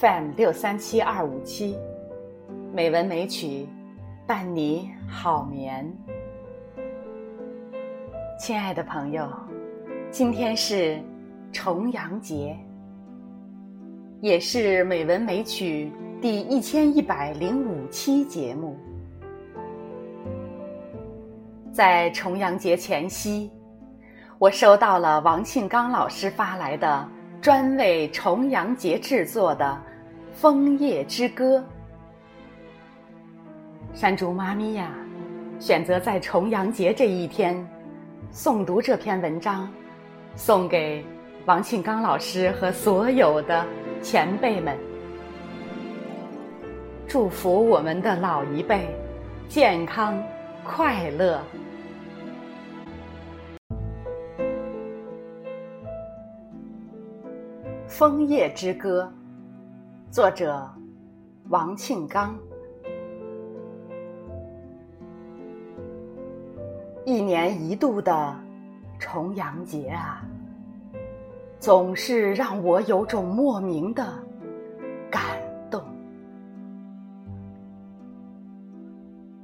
[0.00, 1.78] FM 六三七二五七，
[2.74, 3.66] 美文美曲，
[4.26, 5.90] 伴你好眠。
[8.38, 9.30] 亲爱的朋友，
[10.10, 11.00] 今天是
[11.50, 12.54] 重阳节，
[14.20, 15.90] 也是美文美曲
[16.20, 18.76] 第一千一百零五期节目。
[21.72, 23.50] 在重阳节前夕，
[24.38, 27.08] 我收到了王庆刚老师发来的。
[27.38, 29.80] 专为重阳节制作的
[30.36, 31.64] 《枫叶之歌》，
[33.98, 34.92] 山竹妈咪呀，
[35.58, 37.66] 选择在重阳节这一天
[38.30, 39.66] 诵读这篇文章，
[40.34, 41.02] 送给
[41.46, 43.64] 王庆刚老师和所有的
[44.02, 44.76] 前辈们，
[47.08, 48.94] 祝福我们的老一辈
[49.48, 50.22] 健康
[50.62, 51.40] 快乐。
[57.88, 59.10] 《枫叶之歌》，
[60.16, 60.66] 作者
[61.50, 62.34] 王庆刚。
[67.04, 68.34] 一年一度的
[68.98, 70.26] 重阳节啊，
[71.60, 74.06] 总是让我有种莫名的
[75.10, 75.22] 感
[75.70, 75.84] 动。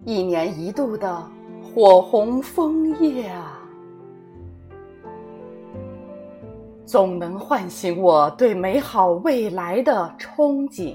[0.07, 1.23] 一年一度的
[1.63, 3.62] 火红枫叶啊。
[6.93, 10.95] 总能唤醒我对美好未来的憧憬。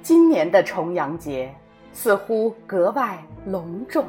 [0.00, 1.54] 今年的重阳节
[1.92, 4.06] 似乎格外隆重，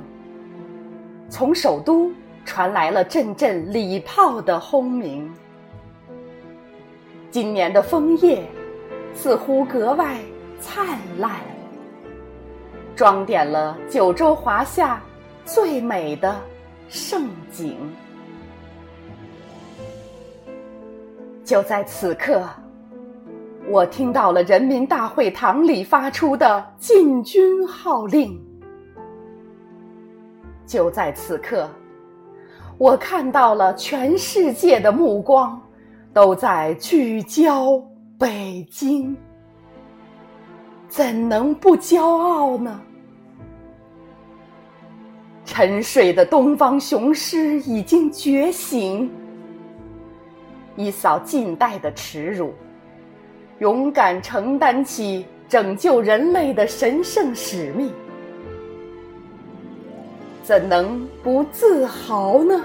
[1.27, 2.09] 从首都
[2.45, 5.29] 传来了阵阵礼炮的轰鸣。
[7.29, 8.41] 今年的枫叶
[9.13, 10.17] 似乎格外
[10.61, 11.41] 灿烂，
[12.95, 15.01] 装点了九州华夏
[15.43, 16.33] 最美的。
[16.89, 17.77] 盛景，
[21.43, 22.43] 就在此刻，
[23.69, 28.43] 我听到了人民大会堂里发出的进军号令。
[30.65, 31.69] 就在此刻，
[32.79, 35.61] 我看到了全世界的目光
[36.11, 37.79] 都在聚焦
[38.17, 39.15] 北京，
[40.87, 42.81] 怎能不骄傲呢？
[45.49, 49.11] 沉睡的东方雄狮已经觉醒，
[50.75, 52.53] 一扫近代的耻辱，
[53.57, 57.91] 勇敢承担起拯救人类的神圣使命，
[60.43, 62.63] 怎能不自豪呢？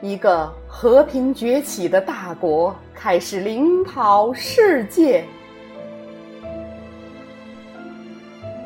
[0.00, 5.22] 一个和平崛起的大国开始领跑世界。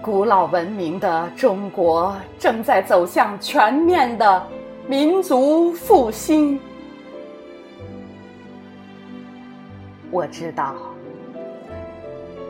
[0.06, 4.41] 古老文明的中国正在走向全面的
[4.87, 6.61] 民族复兴。
[10.12, 10.77] 我知道，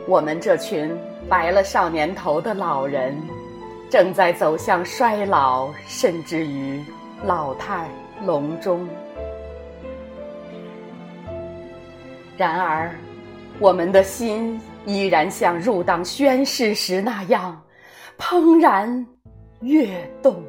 [0.05, 0.95] 我们这群
[1.27, 3.19] 白了少年头的老人，
[3.89, 6.85] 正在走向衰老，甚至于
[7.25, 7.89] 老态
[8.23, 8.87] 龙钟。
[12.37, 12.91] 然而，
[13.57, 14.61] 我们的心。
[14.87, 17.61] 依然像入党宣誓时那样
[18.17, 19.05] 怦然
[19.59, 20.41] 跃动。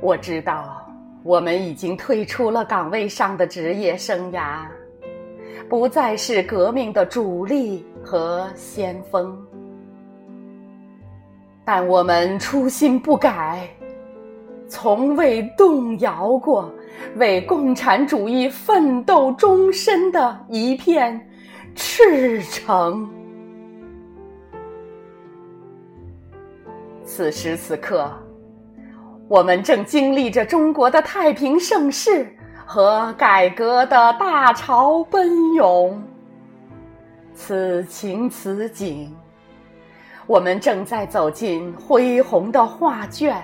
[0.00, 0.88] 我知道，
[1.24, 4.64] 我们已经退出了岗位上的职业生涯，
[5.68, 9.36] 不再是革命的主力和先锋，
[11.64, 13.68] 但我们初心不改，
[14.68, 16.72] 从未动摇过
[17.16, 21.20] 为共产主义奋斗终身的一片。
[21.74, 23.08] 赤诚。
[27.04, 28.10] 此时此刻，
[29.28, 32.26] 我们正经历着中国的太平盛世
[32.64, 36.00] 和改革的大潮奔涌。
[37.34, 39.14] 此情此景，
[40.26, 43.42] 我们正在走进恢宏的画卷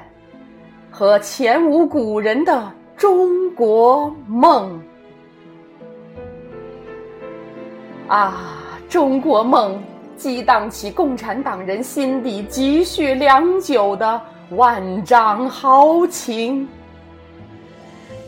[0.90, 4.81] 和前无古人的中国梦。
[8.08, 8.35] 啊，
[8.88, 9.82] 中国梦
[10.17, 14.20] 激荡起共产党人心底积蓄良久的
[14.50, 16.69] 万丈豪情，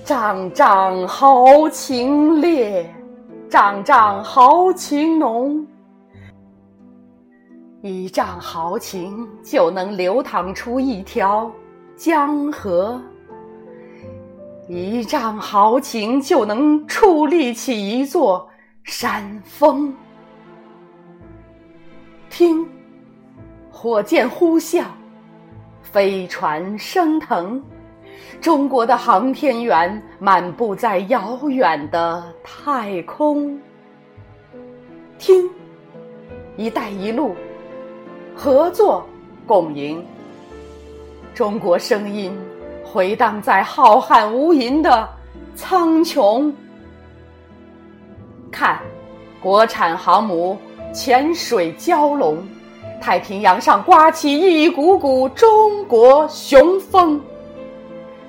[0.04, 2.92] 丈丈豪情烈，
[3.48, 5.64] 丈丈豪情浓，
[7.80, 11.48] 一丈豪情就能流淌出一条
[11.96, 13.00] 江河，
[14.68, 18.48] 一丈豪情就能矗立起一座。
[18.88, 19.94] 山峰，
[22.30, 22.66] 听，
[23.70, 24.82] 火箭呼啸，
[25.82, 27.62] 飞船升腾，
[28.40, 33.60] 中国的航天员漫步在遥远的太空。
[35.18, 35.46] 听
[36.56, 37.36] ，“一带一路”，
[38.34, 39.06] 合作
[39.46, 40.02] 共赢。
[41.34, 42.34] 中国声音
[42.82, 45.06] 回荡在浩瀚无垠的
[45.54, 46.50] 苍穹。
[48.50, 48.80] 看，
[49.40, 50.58] 国产航母
[50.92, 52.46] 潜水蛟龙，
[53.00, 57.20] 太平洋上刮起一股股中国雄风。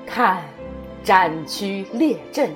[0.05, 0.41] 看，
[1.03, 2.51] 战区列阵，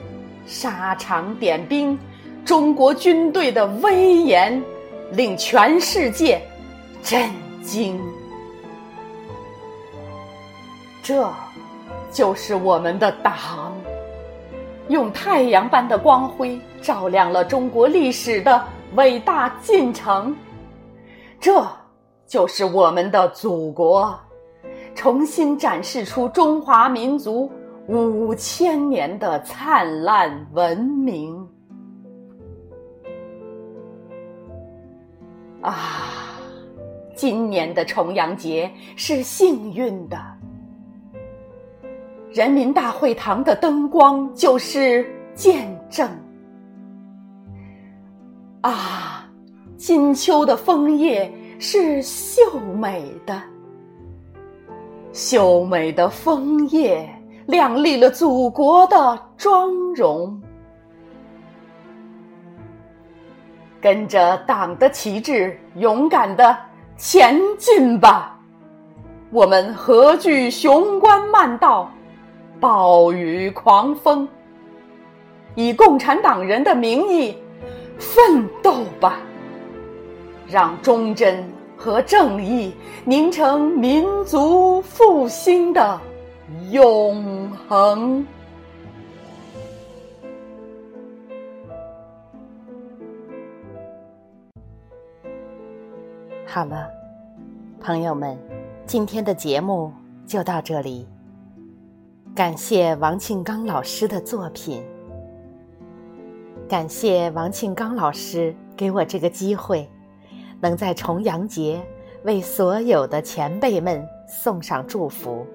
[0.46, 1.98] 沙场点兵。
[2.46, 4.62] 中国军队的威严
[5.12, 6.42] 令全世界
[7.02, 7.32] 震
[7.62, 7.98] 惊，
[11.02, 11.26] 这
[12.12, 13.74] 就是我们的党，
[14.90, 18.64] 用太阳般的光辉照亮了中国历史的
[18.96, 20.36] 伟大进程。
[21.40, 21.66] 这
[22.28, 24.18] 就是我们的祖国，
[24.96, 27.52] 重新展示出中华民族
[27.88, 31.48] 五千年的灿烂文明。
[35.62, 35.76] 啊，
[37.16, 40.18] 今年的重阳节是幸运的。
[42.34, 46.10] 人民大会堂的灯光就是见证。
[48.62, 49.30] 啊，
[49.78, 52.42] 金秋的枫叶是秀
[52.76, 53.40] 美的，
[55.12, 57.08] 秀美的枫叶
[57.46, 60.42] 亮丽了祖国的妆容。
[63.80, 66.58] 跟着党的旗帜，勇敢的
[66.98, 68.40] 前进吧！
[69.30, 71.92] 我们何惧雄关漫道，
[72.60, 74.28] 暴雨狂风？
[75.56, 77.38] 以共产党人的名义
[78.00, 79.20] 奋斗吧！
[80.48, 81.44] 让忠贞
[81.78, 82.74] 和正义
[83.06, 86.00] 凝成民族复兴的
[86.72, 88.26] 永恒。
[96.46, 96.88] 好了，
[97.80, 98.38] 朋友们，
[98.86, 99.92] 今天的节目
[100.26, 101.08] 就到这里。
[102.36, 104.84] 感谢王庆刚老师的作品，
[106.68, 109.88] 感谢王庆刚老师给我这个机会，
[110.60, 111.80] 能在重阳节
[112.24, 115.46] 为所有的前辈们送上祝福。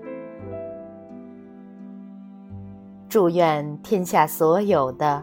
[3.08, 5.20] 祝愿天下所有的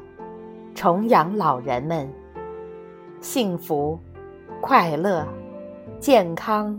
[0.73, 2.11] 重阳老人们
[3.21, 3.97] 幸福
[4.59, 5.25] 快乐。
[6.01, 6.77] 健康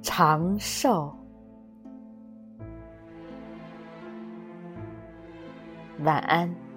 [0.00, 1.12] 长寿，
[6.04, 6.71] 晚安。